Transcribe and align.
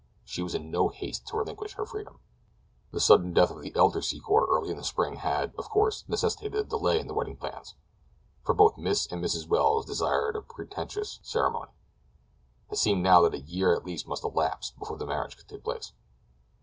She 0.25 0.41
was 0.41 0.55
in 0.55 0.71
no 0.71 0.87
haste 0.87 1.27
to 1.27 1.37
relinquish 1.37 1.73
her 1.73 1.85
freedom. 1.85 2.21
The 2.91 2.99
sudden 2.99 3.33
death 3.33 3.51
of 3.51 3.61
the 3.61 3.75
elder 3.75 3.99
Secor 4.01 4.47
early 4.49 4.71
in 4.71 4.77
the 4.77 4.83
spring 4.83 5.17
had, 5.17 5.53
of 5.59 5.69
course, 5.69 6.05
necessitated 6.07 6.55
a 6.59 6.63
delay 6.63 6.99
in 6.99 7.05
the 7.05 7.13
wedding 7.13 7.37
plans; 7.37 7.75
for 8.43 8.55
both 8.55 8.79
Miss 8.79 9.05
and 9.05 9.23
Mrs. 9.23 9.47
Welles 9.47 9.85
desired 9.85 10.35
a 10.35 10.41
pretentious 10.41 11.19
ceremony. 11.21 11.69
It 12.71 12.77
seemed 12.79 13.03
now 13.03 13.21
that 13.21 13.35
a 13.35 13.41
year 13.41 13.75
at 13.75 13.85
least 13.85 14.07
must 14.07 14.23
elapse 14.23 14.71
before 14.71 14.97
the 14.97 15.05
marriage 15.05 15.37
could 15.37 15.47
take 15.47 15.63
place. 15.63 15.93